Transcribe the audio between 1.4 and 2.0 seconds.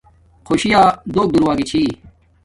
ارا گی چھی